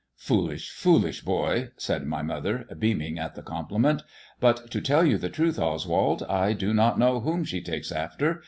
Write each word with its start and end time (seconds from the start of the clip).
"Foolish, 0.31 0.71
foolish 0.71 1.21
boy," 1.21 1.69
said 1.77 2.07
my 2.07 2.23
mother, 2.23 2.65
beaming 2.79 3.19
at 3.19 3.35
the 3.35 3.43
compliment;" 3.43 4.01
but 4.39 4.71
to 4.71 4.81
tell 4.81 5.05
you 5.05 5.19
the 5.19 5.29
truth, 5.29 5.59
Oswald, 5.59 6.23
I 6.23 6.53
do 6.53 6.73
not 6.73 6.97
know 6.97 7.19
whom 7.19 7.43
she 7.43 7.61
takes 7.61 7.91
after. 7.91 8.39